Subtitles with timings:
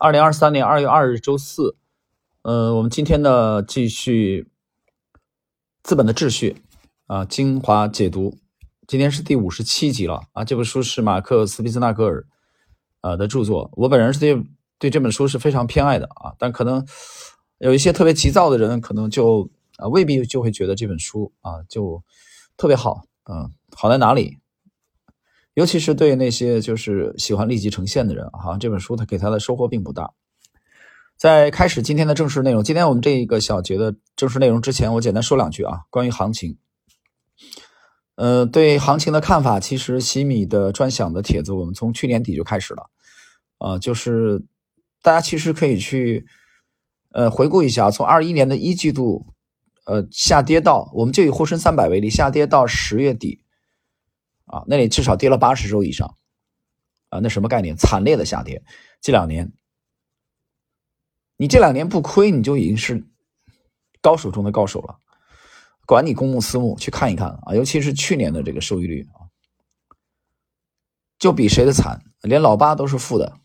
[0.00, 1.76] 二零二三年二月二日，周四。
[2.40, 4.48] 呃，我们今天呢继续
[5.82, 6.56] 《资本的秩序》
[7.14, 8.38] 啊精华解读，
[8.86, 10.42] 今天是第五十七集了啊。
[10.42, 12.24] 这本书是马克·斯皮兹纳格尔
[13.02, 14.42] 啊的著作，我本人是对
[14.78, 16.32] 对这本书是非常偏爱的啊。
[16.38, 16.82] 但可能
[17.58, 22.02] 有一些特别急躁的人，可能就啊未必就会觉得这本书啊就
[22.56, 24.38] 特别好，嗯，好在哪里？
[25.60, 30.14] 尤其是对那些就是喜欢立即呈现的人，好像这本书他给他的收获并不大。
[31.18, 36.56] 在开始今天的正式内容，今天我们这一个小节的正式内容之前，我简单说两句啊，关于行情。
[38.14, 42.88] 呃，对行情的看法，其实西米的专享的帖子，我们从去年底就开始了，
[43.58, 44.42] 啊，就是
[45.02, 46.24] 大家其实可以去
[47.12, 49.26] 呃回顾一下，从二一年的一季度，
[49.84, 53.42] 呃下跌到我们就以沪深三百为例，下跌到十月底。
[54.50, 56.16] 啊，那里至少跌了八十周以上，
[57.08, 57.76] 啊，那什么概念？
[57.76, 58.62] 惨烈的下跌。
[59.00, 59.52] 这两年，
[61.36, 63.06] 你这两年不亏，你就已经是
[64.00, 64.98] 高手中的高手了。
[65.86, 69.30] 管你公募私募，去看一看啊，尤其是去年的这个收益率啊，
[71.18, 73.38] 就比谁的惨，连老八都是负的。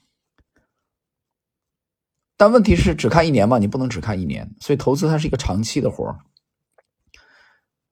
[2.36, 6.20] 但问题是，只看一年嘛，你不能只看一年，所以投资它是一个长期的活儿。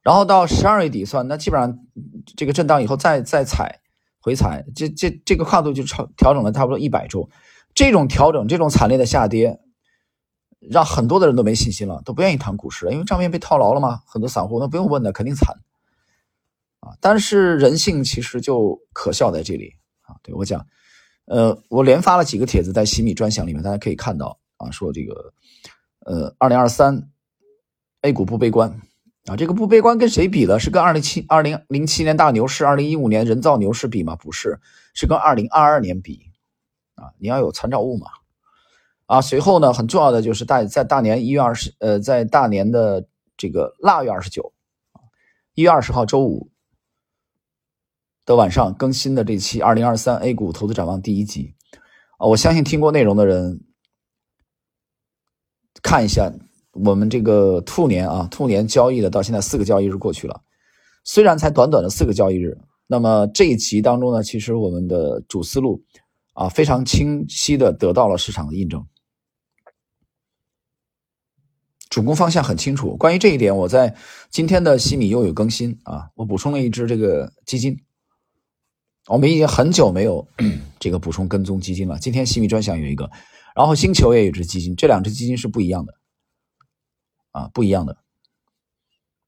[0.03, 1.79] 然后到十二月底算，那基本上
[2.35, 3.79] 这个震荡以后再再踩
[4.19, 7.29] 回踩，这这这个跨度就超调整了差不多一百周。
[7.73, 9.59] 这种调整，这种惨烈的下跌，
[10.59, 14.01] 让很多的人都没信心了，都不愿意谈股市了，因为账面被套牢了嘛。
[14.05, 15.57] 很多散户那不用问的，肯定惨
[16.81, 16.93] 啊。
[16.99, 20.15] 但是人性其实就可笑在这里啊。
[20.21, 20.67] 对我讲，
[21.25, 25.33] 呃，我连发了几个帖子在洗米专享里面，大家可以看到啊，说这个
[26.01, 27.09] 呃，二零二三
[28.01, 28.81] A 股不悲观。
[29.25, 30.59] 啊，这个不悲观跟谁比了？
[30.59, 34.17] 是跟二零七二零零七年大牛市、二零一五年人造牛市比吗？
[34.17, 34.59] 不是，
[34.93, 36.29] 是跟二零二二年比。
[36.95, 38.07] 啊，你要有参照物嘛。
[39.05, 43.07] 啊，随后呢，很重要的就是大在大年一月二十，呃，在大年的
[43.37, 44.51] 这个腊月二十九，
[45.53, 46.51] 一月二十号周五
[48.25, 51.55] 的晚上更新的这期二零二三 A 股投资展望第一集。
[52.17, 53.61] 啊，我相信听过内容的人
[55.81, 56.33] 看一下。
[56.73, 60.41] 我们这个兔年啊，兔年交易的到现在四个交易日过去了，
[61.03, 62.57] 虽然才短短的四个交易日，
[62.87, 65.83] 那么这一集当中呢，其实我们的主思路
[66.33, 68.83] 啊非常清晰的得到了市场的印证，
[71.89, 72.97] 主攻方向很清楚。
[72.97, 73.95] 关于这一点，我在
[74.31, 77.77] 今天的西米又有更新啊，我补充了一只这个基金，
[79.07, 80.27] 我们已经很久没有
[80.79, 81.99] 这个补充跟踪基金了。
[81.99, 83.11] 今天西米专享有一个，
[83.55, 85.93] 然后星球也有一只基金，这两只基金是不一样的。
[87.33, 87.97] 啊，不一样的，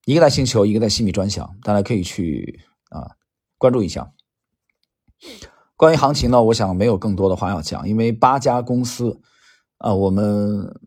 [0.05, 3.11] 一个在星球，一个在西米专享，大家可以去啊
[3.57, 4.13] 关注一下。
[5.75, 9.19] 关于行情呢，我想没有更多的话要讲，因为八家公司
[9.79, 10.79] 啊，我们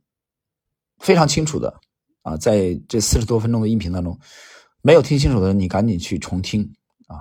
[0.99, 1.81] 非常清楚的
[2.23, 4.17] 啊，在这四十多分钟的音频当中，
[4.81, 6.62] 没有听清楚的，你赶紧去重听
[7.09, 7.19] 啊。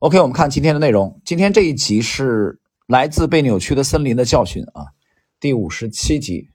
[0.00, 4.86] OK，我们看今天的内容，今天这一集是来自被扭曲的森林的教训啊，
[5.38, 6.50] 第五十七集。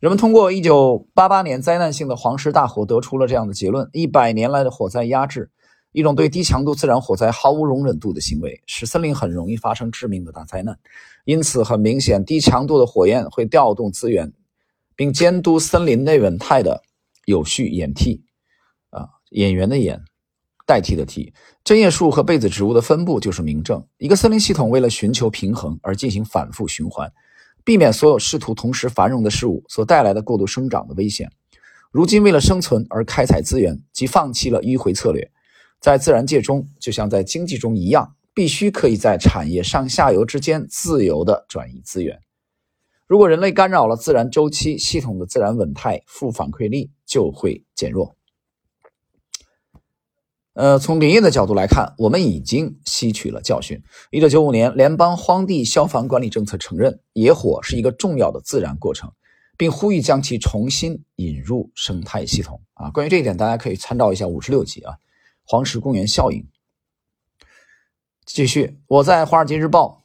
[0.00, 5.50] 人们通过1988年灾难性的黄石大火得出了这样的结论：一百年来的火灾压制，
[5.92, 10.78] 一种对低强度自然火灾毫无容忍度的行为，使森林很容易发生致命的大灾难。
[11.24, 14.30] 因此，很明显，低强度的火焰会调动资源，
[14.94, 16.82] 并监督森林内稳态的
[17.24, 18.24] 有序演替。
[18.90, 20.02] 啊，演员的演，
[20.66, 21.32] 代替的替。
[21.64, 23.82] 针叶树和被子植物的分布就是明证。
[23.96, 27.10] 一个森林系统为了寻求平衡而进行反复循环。
[27.64, 31.30] 避免所有试图同时繁荣的事物所带来的过度生长的危险。
[31.90, 35.30] 如今，为了生存而开采资源，即放弃了迂回策略，
[35.80, 42.18] 在自然界中，就像在经济中一样，必须可以在产业上下游之间自由地转移资源。
[43.06, 48.16] 如果人类干扰了自然周期系统的自然稳态，负反馈力就会减弱。
[50.54, 53.82] 呃，从林业的角度来看，我们已经吸取了教训。
[54.12, 59.10] 一九九五年，联邦荒地消防管理政策承认野火是一个重要的自然过程，
[59.56, 62.60] 并呼吁将其重新引入生态系统。
[62.74, 64.94] 啊，关于这一点，大家可以参照一下五十六集啊，
[65.44, 66.46] 黄石公园效应。
[68.24, 70.04] 继续，我在《华尔街日报》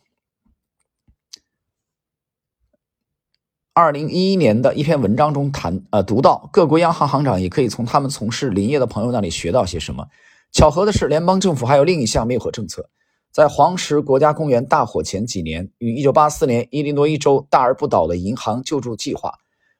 [3.74, 10.08] 二零一一年的一篇文章中谈，呃，读到各国央行行长也可以从他们从事林业的朋友那里学到些什么。
[10.52, 12.90] 巧合的是，联邦政府还有另一项灭火政策，
[13.32, 19.32] 在黄石国家公园大火前几年，与1984年伊利诺伊州大而不倒的银行救助计划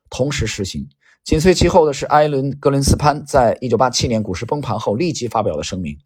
[0.10, 0.88] 同时实行。
[1.24, 5.98] 紧随其后的是艾伦·格伦斯潘在1987年股市崩盘后立即发表的声明，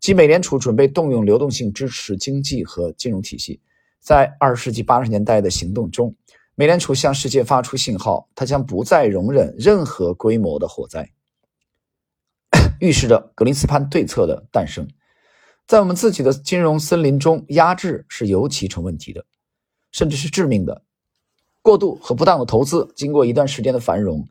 [0.00, 3.60] 即美联储准备动用流动性支持经济和金融体系。
[4.00, 6.14] 在20世纪80年代的行动中，
[6.54, 11.10] 美联储向世界发出信号，它将不再容忍任何规模的火灾，
[12.80, 14.88] 预示着格林斯潘对策的诞生。
[15.66, 19.24] 在我们自己的金融森林中，压制是尤其成问题的，
[19.92, 20.82] 甚至是致命的。
[21.62, 24.28] 过度和不当的投资，经过一段时间的繁荣，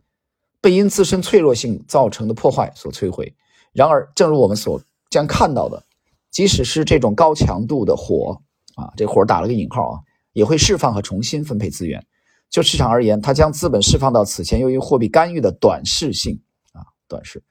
[0.62, 3.34] 被因自身脆弱性造成的破坏所摧毁。
[3.72, 4.80] 然而，正如我们所
[5.10, 5.84] 将看到的，
[6.30, 8.40] 即使是这种高强度的火
[8.76, 10.00] 啊，这火打了个引号啊，
[10.34, 12.06] 也会释放和重新分配资源。
[12.52, 16.40] 就市场而言，它将资本释放到此前由于货币干预的短视性
[16.74, 17.42] 啊，短视，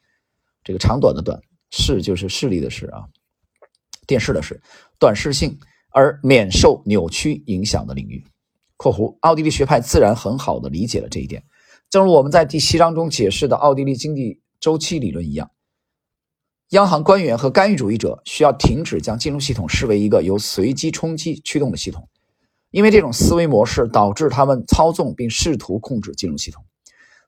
[0.65, 3.05] 这个长短的短视就是视力的视啊，
[4.07, 4.61] 电视的视，
[4.99, 5.59] 短视性
[5.91, 8.25] 而免受扭曲影响的领域。
[8.77, 11.45] （括弧）奥地利学派自然很好的理解了这一点，
[11.91, 15.51] 正如我们在第七章中解释的奥地利经济周期理论一样，
[16.71, 22.09] 央行官员和干预主义者需要停止将金融系统视为一个由随机冲击驱动的系统。
[22.71, 26.65] 因为这种思维模式导致他们操纵并试图控制金融系统。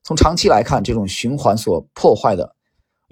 [0.03, 2.57] 从长期来看，这种循环所破坏的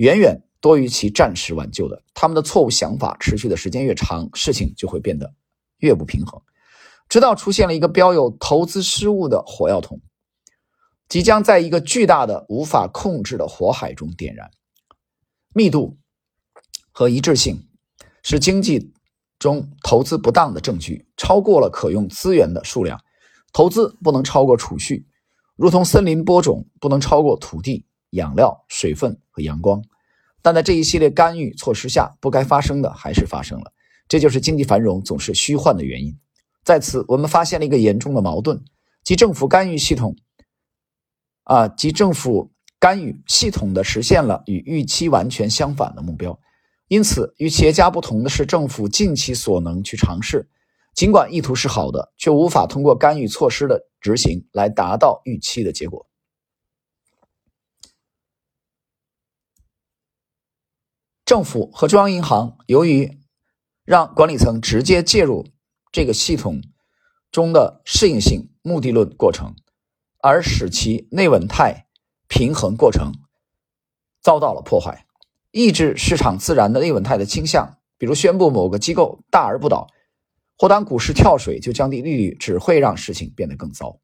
[0.03, 2.03] 远远多于其暂时挽救的。
[2.13, 5.33] 他们的错误想法持续的时间越长，事情就会变得
[5.79, 6.43] 越不平衡，
[7.09, 10.01] 直到出现了一个标有投资失误的火药桶，
[11.09, 14.51] 即将在一个巨大的无法控制的火海中点燃。
[15.55, 15.99] 密度
[16.91, 17.69] 和一致性
[18.25, 18.93] 是经济。
[19.39, 23.01] 中投资不当的证据超过了可用资源的数量，
[23.53, 25.05] 投资不能超过储蓄，
[25.57, 29.83] 如同森林播种不能超过土地、养料、水分和阳光。
[30.43, 33.73] 但在这一系列干预措施下，不该发生的还是发生了。
[34.09, 36.15] 这就是经济繁荣总是虚幻的原因。
[36.65, 38.63] 在此，我们发现了一个严重的矛盾，
[39.05, 40.17] 即政府干预系统，
[41.45, 46.39] 啊，即政府干预系统的实现了与预期完全相反的目标。
[46.89, 50.47] 因此，与企业家不同的是，政府尽其所能去尝试，
[50.95, 56.07] 尽管意图是好的，却无法通过干预措施的执行来达到预期的结果。
[61.33, 63.19] 政府和中央银行由于
[63.87, 65.47] 让管理层直接介入
[65.91, 66.61] 这个系统
[67.31, 69.55] 中的适应性目的论过程，
[70.21, 71.87] 而使其内稳态
[72.29, 73.13] 平衡过程
[74.21, 75.07] 遭到了破坏。
[75.53, 79.87] 抑制市场自然的内稳态的倾向，比如宣布某个机构大而不倒，
[80.59, 84.01] 或当股市跳水就降低利率，只会让事情变得更糟，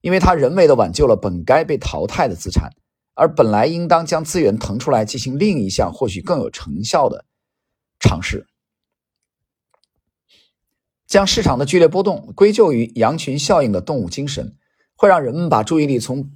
[0.00, 2.72] 因为它人为的挽救了本该被淘汰的资产，
[3.18, 7.24] 而本来应当将资源腾出来进行另一项或许更有成效的
[7.98, 8.46] 尝试。
[11.04, 14.54] 将市场的剧烈波动归咎于羊群效应的动物精神，
[14.94, 16.30] 会让人们把注意力从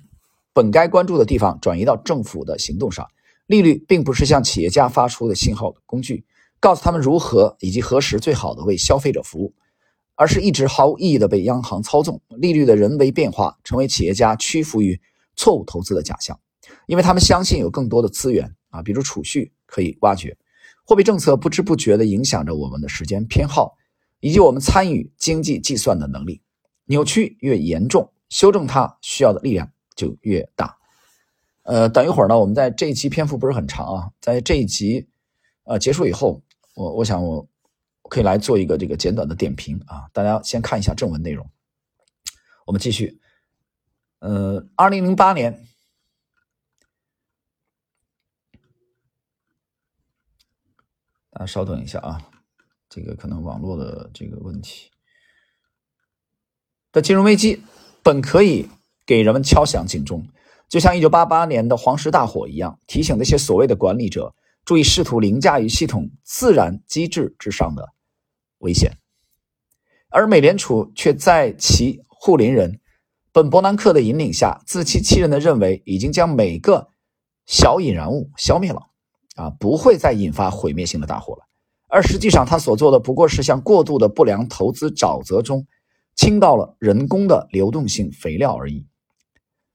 [0.52, 3.08] 本该关注的地方转移到政府的行动上。
[3.46, 6.24] 利率并不是向企业家发出的信号工具，
[6.58, 9.54] 告诉他们如何以及何时最好的为消费者服务，
[10.16, 12.20] 而是一直毫无意义的被央行操纵。
[12.28, 15.00] 利率的人为变化成为企业家屈服于
[15.36, 16.40] 错误投资的假象，
[16.86, 20.36] 因为他们相信有更多的资源啊，比如储蓄可以挖掘。
[20.84, 23.76] 货币政策不知不觉地影响着我们的时间偏好
[24.20, 26.42] 以及我们参与经济计算的能力。
[26.86, 30.76] 扭曲越严重，修正它需要的力量就越大。
[31.62, 35.08] 呃，等一会儿呢，我们在这一集篇幅不是很长啊，在这一集
[35.62, 36.42] 呃结束以后，
[36.74, 37.48] 我我想我
[38.10, 41.48] 可以来做一个这个简短的点评啊，大家先看一下正文内容。
[42.66, 43.20] 我们继续，
[44.18, 45.64] 呃，二零零八年，
[51.32, 52.20] 大家稍等一下啊，
[52.88, 54.90] 这个可能网络的这个问题
[56.92, 57.62] 的金融危机
[58.02, 58.68] 本可以
[59.06, 60.28] 给人们敲响警钟。
[60.68, 64.34] 就像一九八八年的黄石大火一样，提醒那些所谓的管理者
[64.64, 67.92] 注意试图凌驾于系统自然机制之上的
[68.58, 68.92] 危险，
[70.10, 72.80] 而美联储却在其护林人
[73.32, 76.90] 本伯南克的引领下，自欺欺人的认为已经将每个
[77.46, 78.91] 小引燃物消灭了，
[79.36, 81.46] 啊，不会再引发毁灭性的大火了。
[81.88, 85.66] 而实际上，他所做的不过是向过度的不良投资沼泽中
[86.14, 88.86] 倾倒了人工的流动性肥料而已。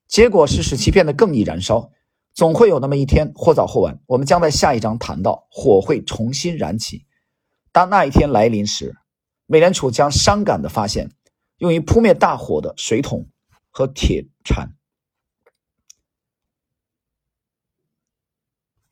[0.07, 1.91] 结果是使其变得更易燃烧。
[2.33, 7.07] 总会有那么一天，或早或晚，我们将在下一章谈到火会重新燃起。
[7.71, 8.95] 当那一天来临时，
[9.47, 11.09] 美联储将伤感地发现，
[11.57, 13.27] 用于扑灭大火的水桶
[13.71, 14.69] 和铁铲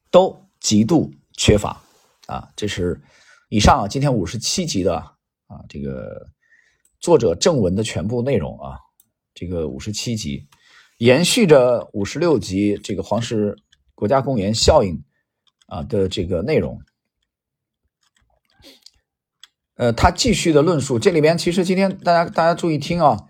[0.10, 1.80] 都极度缺乏。
[2.26, 3.00] 啊，这是
[3.50, 4.98] 以上啊，今天五十七集的
[5.46, 6.28] 啊，这个
[7.00, 8.80] 作者正文的全部内容啊，
[9.36, 10.48] 这个五十七集。
[10.98, 13.56] 延续着五十六集这个黄石
[13.94, 15.04] 国家公园效应
[15.68, 16.82] 啊的这个内容，
[19.76, 23.28] 呃，他继续的论述，这里边其实今天大家大家注意听啊，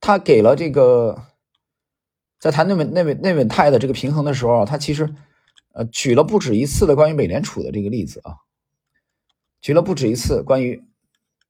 [0.00, 1.26] 他给了这个
[2.40, 5.14] 在谈内稳内稳内稳态的这个平衡的时候，他其实
[5.72, 8.34] 呃举了不止一次的关于美联储的这个例子啊，
[9.60, 10.82] 举了不止一次关于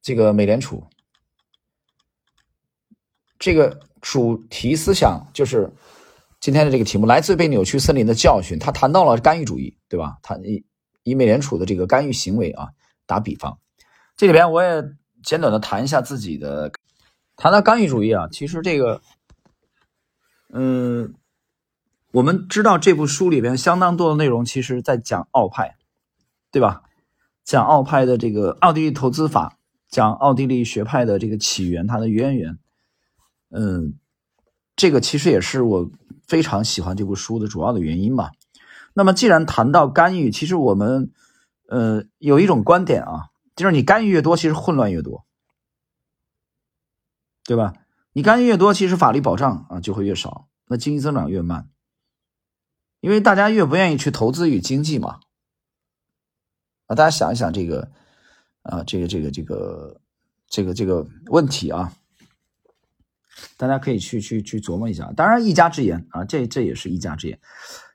[0.02, 0.84] 这个美联储
[3.38, 5.72] 这个主题思想就是
[6.40, 8.58] 今天的这个题目，来自被扭曲森林的教训。
[8.58, 10.18] 他谈到了干预主义，对吧？
[10.22, 10.64] 他以
[11.04, 12.68] 以美联储的这个干预行为啊
[13.06, 13.58] 打比方，
[14.16, 14.82] 这里边我也
[15.22, 16.72] 简短的谈一下自己的。
[17.36, 19.00] 谈到干预主义啊，其实这个，
[20.52, 21.14] 嗯，
[22.12, 25.76] 我们知道这部书里边相当多的内容，其实在讲奥派，
[26.50, 26.82] 对吧？
[27.44, 32.58] 讲奥派的这个奥地利投资法，讲奥地利学派的这个起源，它的渊源。
[33.50, 33.94] 嗯，
[34.76, 35.90] 这个其实也是我
[36.26, 38.32] 非常喜欢这部书的主要的原因吧。
[38.92, 41.10] 那么，既然谈到干预，其实我们
[41.68, 45.24] 呃有一种观点啊，就是你干预越多，其实混乱越多。
[47.44, 47.72] 对吧？
[48.12, 51.68] 你干预越多，其实法律保障啊就会越少，那经济增长越慢，
[52.98, 55.20] 因为大家越不愿意去投资与经济嘛。
[56.86, 57.88] 啊，大家想一想这个
[58.62, 60.00] 啊，这个这个这个
[60.48, 61.92] 这个这个问题啊，
[63.56, 65.12] 大家可以去去去琢磨一下。
[65.16, 67.38] 当然，一家之言啊，这这也是一家之言，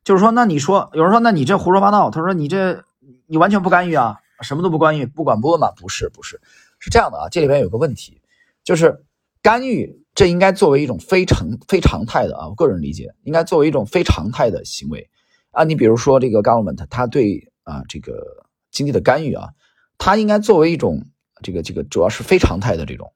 [0.06, 2.10] 就是说，那你说有人说，那你这胡说八道？
[2.10, 2.86] 他说你这
[3.28, 5.72] 你完全不干预啊，什么都不干预，不管不问嘛？
[5.72, 6.40] 不是不是，
[6.80, 8.22] 是这样的啊，这里边有个问题，
[8.64, 9.04] 就是。
[9.42, 15.10] 干预，这应该作为一种非常非常态的啊，我个人理解，应该作为一种非常态的行为
[15.52, 15.66] 啊。
[15.66, 19.50] 你比如说这个 government，它对啊这个经济的干预啊，
[19.98, 21.06] 它应该作为一种
[21.44, 23.12] 这个这个主要是非常态的这种，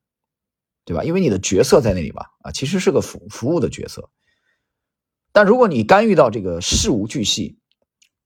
[0.84, 1.06] 对吧？
[1.06, 4.10] 因为你的角色在那里吧啊，其实是个服服务的角色。
[5.32, 7.60] 但如果你干预到这个事无巨细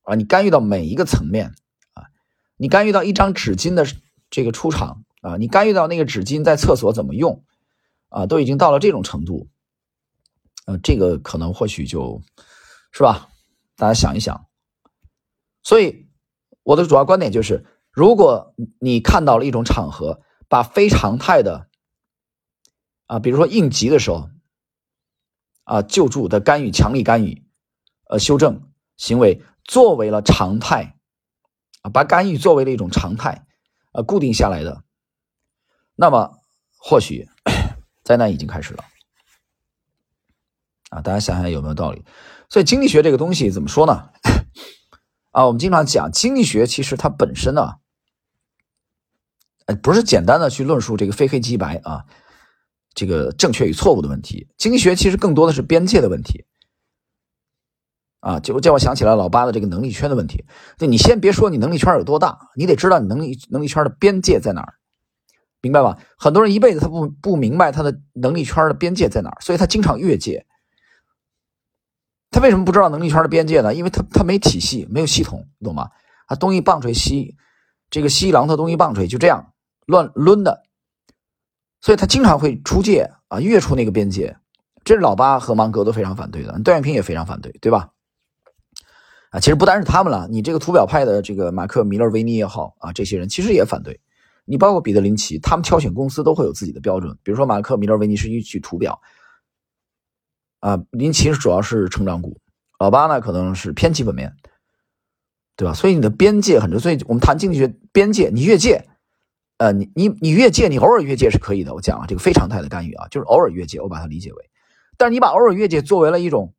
[0.01, 1.53] 啊，你干预到每一个层面
[1.93, 2.09] 啊，
[2.57, 3.85] 你干预到一张纸巾的
[4.31, 7.43] 这个出厂啊，你干预到那个纸巾在厕所怎么用。
[8.13, 9.49] 啊，都已经到了这种程度，
[10.67, 12.21] 呃，这个可能或许就，
[12.91, 13.29] 是吧？
[13.75, 14.45] 大家想一想。
[15.63, 16.07] 所以
[16.61, 21.69] 我的主要观点就是，如果你看到了一种场合，把非常态的，
[23.07, 24.29] 啊，比如说应急的时候，
[25.63, 27.47] 啊，救助的干预、强力干预，
[28.07, 30.99] 呃，修正行为作为了常态，
[31.81, 33.47] 啊，把干预作为了一种常态，
[33.91, 34.83] 呃，固定下来的，
[35.95, 36.37] 那么
[36.77, 37.27] 或许。
[38.03, 38.83] 灾难已经开始了，
[40.89, 42.03] 啊，大家想想有没有道理？
[42.49, 44.09] 所以经济学这个东西怎么说呢？
[45.31, 47.75] 啊，我们经常讲经济学，其实它本身呢，
[49.65, 52.05] 呃，不是简单的去论述这个非黑即白啊，
[52.93, 54.47] 这个正确与错误的问题。
[54.57, 56.45] 经济学其实更多的是边界的问题，
[58.19, 60.45] 啊，就叫我想起来老八的这个能力圈的问题。
[60.77, 64.75] 就你先别说你能力圈有多大，你得知道你能力能力圈的边界在哪儿。
[65.63, 65.97] 明白吧？
[66.17, 70.45] 很多人一辈子他不不明白他的能力圈的边界在哪儿，所以他经常越界。
[72.29, 73.73] 他为什么不知道能力圈的边界呢？
[73.73, 75.89] 因为他他没体系，没有系统，懂吗？
[76.27, 77.37] 他东一棒槌西，
[77.89, 79.53] 这个西一榔头东一棒槌，就这样
[79.85, 80.63] 乱抡的，
[81.79, 84.35] 所以他经常会出界啊，越出那个边界。
[84.83, 87.91] 这是老八和芒格都非常反对的，段永平也非常反对，对吧？
[89.29, 94.01] 啊，其实不单是他们了，你这个图表派的这个马克米勒维尼也好啊，这些人其实也反对。
[94.45, 97.17] 你包括彼得林奇，他们挑选公司都会有自己的标准。
[97.23, 99.01] 比如说马克米勒维尼是依据图表，
[100.59, 102.39] 啊，林奇是主要是成长股，
[102.77, 104.35] 老八呢可能是偏基本面，
[105.55, 105.73] 对吧？
[105.73, 106.79] 所以你的边界很重要。
[106.79, 108.85] 所以我们谈经济学边界，你越界，
[109.57, 111.73] 呃，你你你越界，你偶尔越界是可以的。
[111.73, 114.49] 我讲了这个非常态的干预啊，就是偶尔越界，我把它理解为，
[114.97, 116.53] 但是你把偶尔越界作为了一种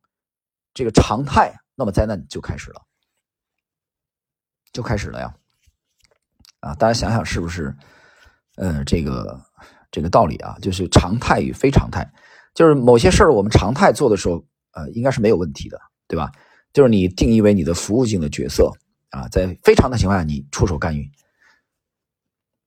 [0.73, 2.81] 这个常态，那么灾难就开始了，
[4.71, 5.35] 就开始了呀。
[6.65, 7.71] 啊，大家想想是不是，
[8.55, 9.39] 呃，这个
[9.91, 12.11] 这个道理啊，就是常态与非常态，
[12.55, 16.31] 就是某些事儿我们常态做的时候，呃，应该是没有问题的，对吧？
[16.73, 18.71] 就是你定义为你的服务性的角色
[19.11, 21.07] 啊，在非常的情况下你出手干预，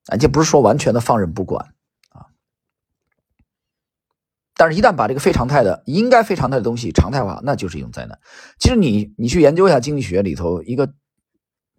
[0.06, 1.74] 啊，这不是说完全的放任不管
[2.10, 2.30] 啊，
[4.54, 8.16] 但是一旦把这个非常态的应该非常态的东西常态化，那就是一种灾难。
[8.60, 10.94] 其实你你去研究一下经济学里头一个。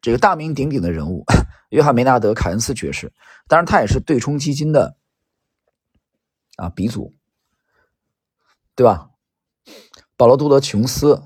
[0.02, 1.26] 这个大名鼎鼎的人物，
[1.70, 3.12] 约翰梅纳德·凯恩斯爵士，
[3.48, 4.96] 当然他也是对冲基金的
[6.56, 7.16] 啊鼻祖，
[8.76, 9.10] 对吧？
[10.16, 11.24] 保罗·杜德·琼斯，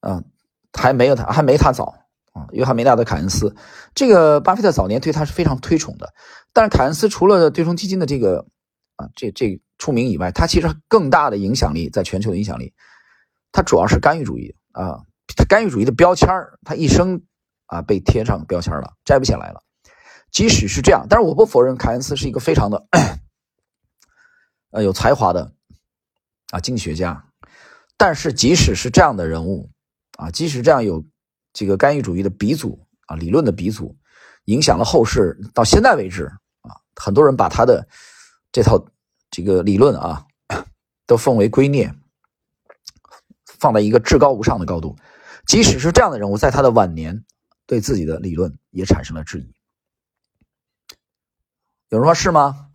[0.00, 0.22] 啊，
[0.72, 1.94] 还没有他，还没他早
[2.32, 2.48] 啊。
[2.52, 3.54] 约翰梅纳德·凯恩斯，
[3.94, 6.14] 这个巴菲特早年对他是非常推崇的。
[6.52, 8.46] 但是凯恩斯除了对冲基金的这个
[8.96, 12.74] 啊这这出名以外，他其实更大的影响力在全球的影响力，
[13.52, 15.00] 他主要是干预主义啊。
[15.36, 16.28] 他干预主义的标签
[16.64, 17.22] 他一生
[17.66, 19.62] 啊被贴上标签了，摘不下来了。
[20.30, 22.86] 即使是这样，但是我不否认凯恩斯是一个非常的，
[24.70, 25.52] 呃有才华的
[26.50, 27.24] 啊经济学家。
[27.96, 29.70] 但是即使是这样的人物
[30.18, 31.04] 啊，即使这样有
[31.52, 33.96] 这个干预主义的鼻祖啊理论的鼻祖，
[34.46, 36.26] 影响了后世，到现在为止
[36.62, 37.86] 啊，很多人把他的
[38.50, 38.84] 这套
[39.30, 40.26] 这个理论啊
[41.06, 41.94] 都奉为圭臬，
[43.44, 44.96] 放在一个至高无上的高度。
[45.46, 47.24] 即使是这样的人物，在他的晚年，
[47.66, 49.54] 对自己的理论也产生了质疑。
[51.90, 52.68] 有人说是吗？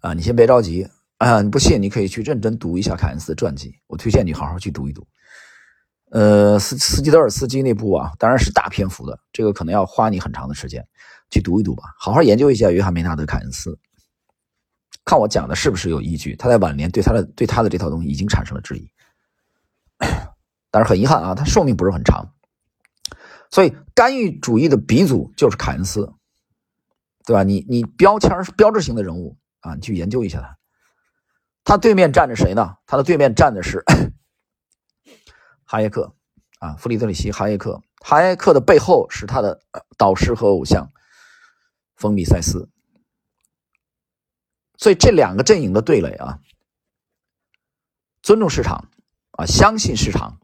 [0.00, 5.06] 啊，你先别着急啊，你不信你可以去认真读一下凯恩斯的传记，我推荐你好好去读一读。
[6.10, 10.86] 呃，斯斯基德尔斯基那部啊，当然是大篇幅的，这个可能要花你很长的时间
[11.30, 13.78] 去读一读吧，好好研究一下约翰梅纳德凯恩斯，
[15.04, 16.36] 看我讲的是不是有依据。
[16.36, 18.90] 他在晚年对他的对他的这套东西已经产生了质疑。
[20.76, 22.34] 但是很遗憾啊，他寿命不是很长，
[23.50, 26.12] 所以干预主义的鼻祖就是凯恩斯，
[27.24, 27.42] 对吧？
[27.44, 30.58] 你你标签标志性的人物啊，你去研究一下他。
[31.64, 32.76] 他对面站着谁呢？
[32.84, 33.82] 他的对面站的是
[35.64, 36.14] 哈耶克
[36.58, 37.80] 啊，弗里德里希·哈耶克。
[38.00, 39.62] 哈耶克的背后是他的
[39.96, 40.92] 导师和偶像
[41.96, 42.68] 冯·米塞斯。
[44.76, 46.38] 所以这两个阵营的对垒啊，
[48.20, 48.90] 尊重市场
[49.30, 50.38] 啊，相信市场。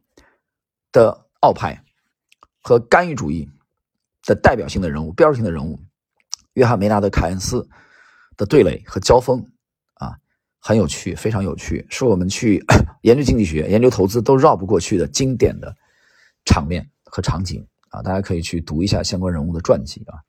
[0.92, 1.82] 的奥派
[2.60, 3.48] 和干预主义
[4.24, 5.80] 的代表性的人物、标志性的人物，
[6.52, 7.66] 约翰·梅纳德·凯恩斯
[8.36, 9.44] 的对垒和交锋
[9.94, 10.14] 啊，
[10.60, 12.64] 很有趣，非常有趣，是我们去
[13.02, 15.74] 研究经济学、研究投资都绕不过去的经典的
[16.44, 18.02] 场面和场景啊！
[18.02, 20.20] 大家可以去读一下相关人物的传记啊，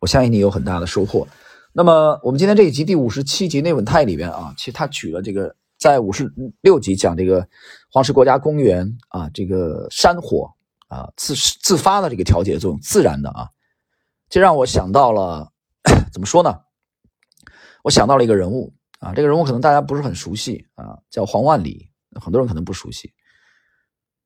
[0.00, 1.28] 我相信你有很大的收获。
[1.72, 5.54] 那么，我们今天这一集第五十七集内稳态里边啊，其实他举了这个。
[5.78, 7.46] 在五十六集讲这个
[7.90, 10.50] 黄石国家公园啊，这个山火
[10.88, 13.48] 啊自自发的这个调节作用，自然的啊，
[14.28, 15.52] 这让我想到了
[16.12, 16.60] 怎么说呢？
[17.82, 23.12] 我想到了一个人物啊，这个人物可能大家不是很熟悉啊，叫黄万里，很多人可能不熟悉。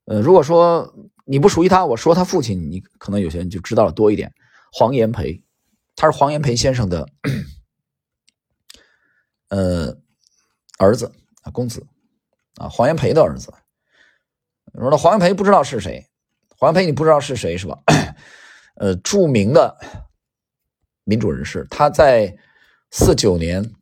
[0.06, 4.32] 呃，如果说你不熟悉他，我说他父亲，你可能有些人就知道了多一点。
[4.72, 5.42] 黄炎培，
[5.96, 7.08] 他是黄炎培先生的
[9.50, 9.96] 呃
[10.78, 11.12] 儿子。
[11.42, 11.86] 啊，公子，
[12.56, 13.52] 啊，黄炎培的儿子。
[14.72, 16.06] 我说那黄炎培不知道是谁？
[16.56, 17.78] 黄炎培你不知道是谁是吧？
[18.76, 19.76] 呃，著名的
[21.04, 22.36] 民主人士，他在
[22.90, 23.74] 四九年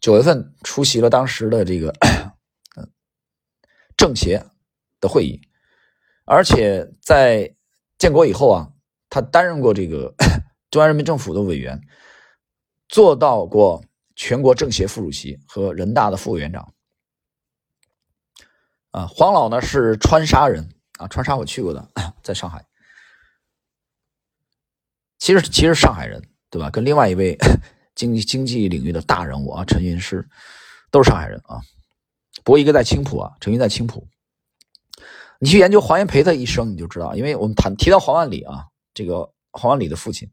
[0.00, 1.94] 九月份出席了当时的这个
[3.96, 4.44] 政协
[5.00, 5.40] 的会议，
[6.24, 7.54] 而且在
[7.98, 8.72] 建国以后啊，
[9.08, 10.14] 他担任过这个
[10.70, 11.80] 中央人民政府的委员，
[12.88, 13.84] 做到过。
[14.22, 16.72] 全国政协副主席和人大的副委员长，
[18.92, 21.88] 啊，黄老呢是川沙人啊，川沙我去过的，
[22.22, 22.64] 在上海。
[25.18, 26.70] 其实其实上海人对吧？
[26.70, 27.36] 跟另外一位
[27.96, 30.24] 经济经济领域的大人物啊，陈云是
[30.92, 31.58] 都是上海人啊。
[32.44, 34.06] 不过一个在青浦啊，陈云在青浦。
[35.40, 40.30] 你去研究黄炎培的一生，你就知道，因为我们谈提到黄万里啊，这个黄万里的父亲。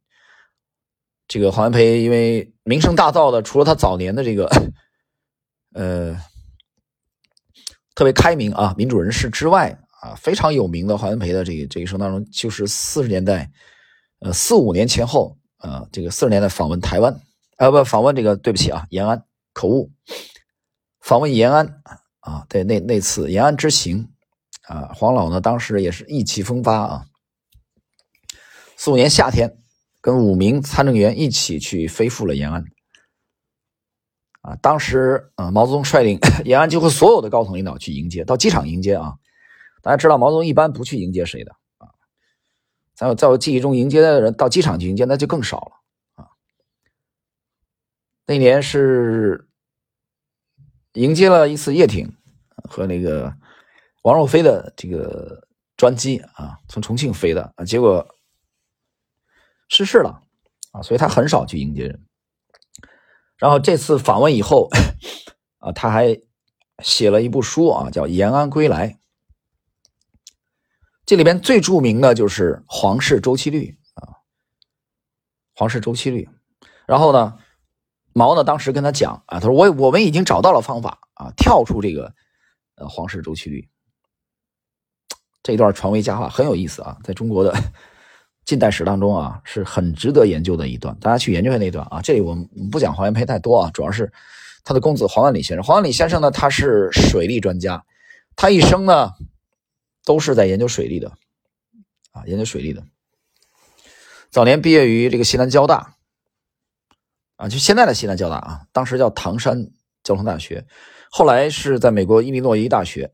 [1.30, 4.50] 这个黄炎培因为名声大噪的，除了他早年的这个，
[5.74, 6.20] 呃，
[7.94, 13.52] 特别开明啊民主人士之外啊，非常有名的黄炎培的这个这一生当中，就是四十年代，
[14.22, 17.22] 呃四五年前后啊，这个四十年代访问台湾，
[17.58, 19.92] 啊不访问这个对不起啊延安口误，
[21.00, 21.80] 访问延安
[22.22, 24.10] 啊对那那次延安之行
[24.64, 27.06] 啊，黄老呢当时也是意气风发啊，
[28.76, 29.56] 四五年夏天。
[30.02, 32.64] 跟五名参政员一起去飞赴了延安，
[34.42, 39.16] 啊，当时啊，毛泽东率领 延安几乎所有的高层领导去迎接，到机场迎接啊。
[39.82, 41.90] 大家知道毛泽东一般不去迎接谁的啊，
[42.96, 46.28] 在我在我记忆中迎接的人到机场去迎接那就更少了啊。
[48.26, 49.50] 那年是
[50.94, 52.10] 迎接了一次叶挺
[52.70, 53.34] 和那个
[54.04, 58.08] 王若飞的这个专机啊，从重庆飞的啊，结果。
[59.70, 60.24] 逝世了，
[60.72, 62.04] 啊，所以他很少去迎接人。
[63.38, 64.68] 然后这次访问以后，
[65.60, 66.20] 啊，他还
[66.80, 68.90] 写了一部书啊，叫《延安归来》。
[71.06, 74.20] 这里边最著名的就是皇室周期律啊，
[75.54, 76.28] 皇室周期律。
[76.88, 77.38] 然后呢，
[78.14, 82.14] 毛呢当时跟他讲啊，他说我我们已经找到了方法啊，跳出这个
[82.76, 83.70] 呃皇室周期律。
[85.44, 87.54] 这一段传为佳话，很有意思啊，在中国的。
[88.50, 92.02] 近代史当中啊，是很值得研究的一段，大家去研究一下那段啊。
[92.02, 94.12] 这里我们不讲黄炎培太多啊，主要是
[94.64, 95.64] 他的公子黄万里先生。
[95.64, 97.86] 黄万里先生呢，他是水利专家，
[98.36, 99.12] 他一生呢
[100.04, 101.10] 都是在研究水利的
[102.12, 102.84] 啊，研究水利的。
[104.32, 105.94] 早年毕业于这个西南交大
[107.36, 109.70] 啊，就现在的西南交大啊，当时叫唐山
[110.02, 110.66] 交通大学，
[111.12, 113.12] 后来是在美国伊利诺伊大学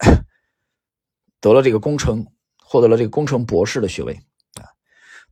[1.41, 2.26] 得了这个工程，
[2.63, 4.17] 获得了这个工程博士的学位。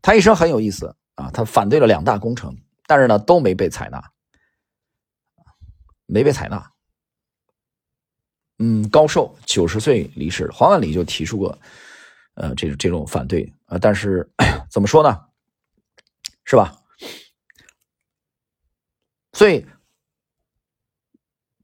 [0.03, 4.03] 他一生很有意思啊，他反对了两大工程，但是呢都没被采纳，
[6.05, 6.71] 没被采纳。
[8.59, 11.57] 嗯，高寿九十岁离世，黄万里就提出过，
[12.35, 14.29] 呃，这种这种反对啊，但是
[14.69, 15.25] 怎么说呢？
[16.45, 16.77] 是吧？
[19.31, 19.65] 所以，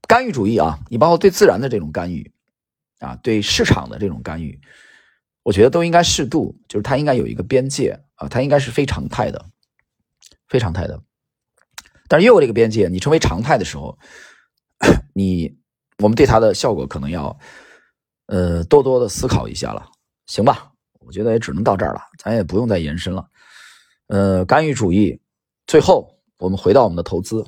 [0.08, 2.32] 干预主义啊，你包括对自然的这种干预，
[3.00, 4.60] 啊，对市场的这种干预，
[5.42, 9.46] 我觉得都应该适度，就是它应该有一个边界啊，它应该是非常态的，
[10.48, 11.02] 非常态的。
[12.08, 13.98] 但是越过这个边界，你成为常态的时候，
[15.14, 15.56] 你
[15.98, 17.38] 我们对它的效果可能要，
[18.26, 19.86] 呃，多多的思考一下了，
[20.26, 20.72] 行吧？
[20.98, 23.28] 我觉得也只能到这儿了，咱也不用再延伸了。
[24.08, 25.20] 呃，干预主义，
[25.66, 27.46] 最后我们回到我们的投资，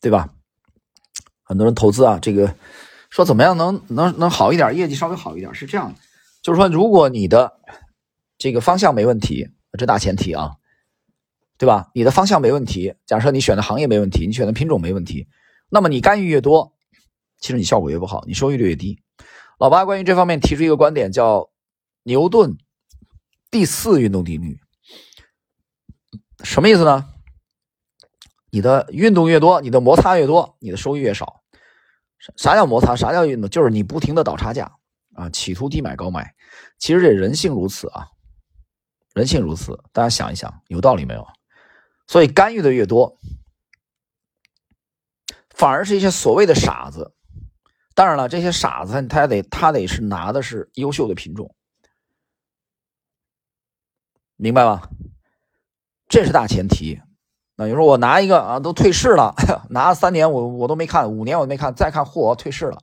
[0.00, 0.28] 对吧？
[1.42, 2.54] 很多人投资啊，这个
[3.10, 5.98] 说怎么样能能能好一点，业绩稍微好一点，是这样的，
[6.42, 7.60] 就是说，如果你的
[8.36, 10.56] 这个方向没问题，这大前提啊，
[11.56, 11.90] 对吧？
[11.94, 15.28] 你的方向没问题，假设你选的行业没问题，你选的品种没问题，
[15.70, 16.74] 那么你干预越多，
[17.38, 19.00] 其实你效果越不好，你收益率越低。
[19.58, 21.50] 老八关于这方面提出一个观点，叫
[22.02, 22.56] 牛顿
[23.50, 24.58] 第四运动定律。
[26.42, 27.08] 什么意思呢？
[28.50, 31.42] 你的运动越多，你的摩擦越多，你的收益越少。
[32.36, 32.96] 啥叫摩擦？
[32.96, 33.48] 啥叫运动？
[33.48, 34.76] 就是你不停的倒差价
[35.14, 36.34] 啊，企图低买高卖。
[36.78, 38.08] 其实这人性如此啊，
[39.14, 39.78] 人性如此。
[39.92, 41.26] 大家想一想，有道理没有？
[42.06, 43.18] 所以干预的越多，
[45.50, 47.14] 反而是一些所谓的傻子。
[47.94, 51.54] 当然了，这些傻子他得他得是拿的是优秀的品种，
[54.36, 54.88] 明白吗？
[56.08, 57.00] 这是大前提，
[57.54, 59.34] 那你说我拿一个啊，都退市了，
[59.70, 62.78] 拿了三年我我都没看，五年我都没看，再看嚯，退市了，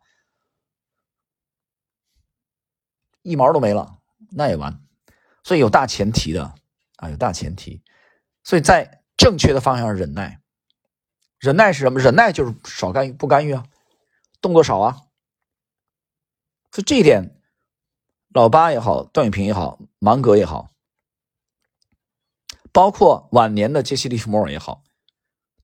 [3.21, 3.97] 一毛都没了，
[4.31, 4.81] 那也完。
[5.43, 6.53] 所以有大前提的
[6.97, 7.81] 啊，有大前提。
[8.43, 10.41] 所以在正确的方向上忍耐，
[11.39, 11.99] 忍耐是什么？
[11.99, 13.65] 忍耐就是少干预，不干预啊，
[14.41, 15.01] 动作少啊。
[16.71, 17.35] 所以这一点，
[18.33, 20.69] 老八也好，段永平也好，芒格也好。
[22.71, 24.83] 包括晚年的杰西·利弗莫尔也好，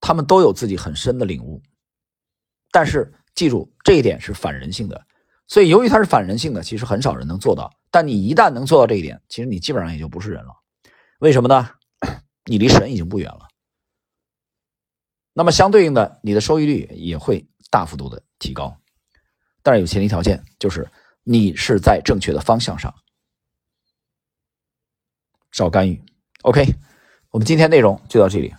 [0.01, 1.61] 他们都有自己很深的领悟，
[2.71, 5.05] 但是记住这一点是反人性的，
[5.47, 7.71] 所以由于它是反人性的，其实很少人能做到。
[7.91, 10.55] 但你一旦能做到这一点，其实你基本上也就不是人了。
[11.19, 11.69] 为什么呢？
[12.45, 13.47] 你离神已经不远了。
[15.33, 18.77] 那么相对应的，你的收益率也会大幅度的提高，
[19.61, 20.89] 但是有前提条件，就是
[21.23, 22.93] 你是在正确的方向上，
[25.51, 26.03] 少干预。
[26.41, 26.75] OK。
[27.31, 28.55] 我们今天内容就到这里。